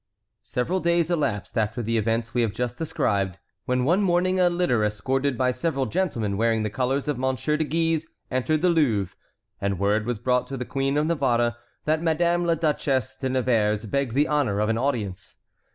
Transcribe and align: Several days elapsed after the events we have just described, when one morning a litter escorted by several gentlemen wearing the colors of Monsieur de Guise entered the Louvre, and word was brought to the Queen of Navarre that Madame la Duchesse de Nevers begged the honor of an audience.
Several 0.41 0.79
days 0.79 1.11
elapsed 1.11 1.59
after 1.59 1.83
the 1.83 1.95
events 1.95 2.33
we 2.33 2.41
have 2.41 2.53
just 2.53 2.75
described, 2.79 3.37
when 3.65 3.83
one 3.83 4.01
morning 4.01 4.39
a 4.39 4.49
litter 4.49 4.83
escorted 4.83 5.37
by 5.37 5.51
several 5.51 5.85
gentlemen 5.85 6.37
wearing 6.37 6.63
the 6.63 6.71
colors 6.71 7.07
of 7.07 7.19
Monsieur 7.19 7.55
de 7.55 7.63
Guise 7.65 8.07
entered 8.31 8.63
the 8.63 8.69
Louvre, 8.69 9.15
and 9.61 9.77
word 9.77 10.07
was 10.07 10.17
brought 10.17 10.47
to 10.47 10.57
the 10.57 10.65
Queen 10.65 10.97
of 10.97 11.05
Navarre 11.05 11.55
that 11.85 12.01
Madame 12.01 12.45
la 12.45 12.55
Duchesse 12.55 13.15
de 13.17 13.29
Nevers 13.29 13.85
begged 13.85 14.15
the 14.15 14.27
honor 14.27 14.59
of 14.59 14.69
an 14.69 14.77
audience. 14.79 15.35